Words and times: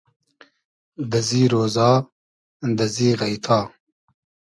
دئزی 1.11 1.43
رۉزا 1.51 1.89
دئزی 2.77 3.09
غݷتا 3.19 3.59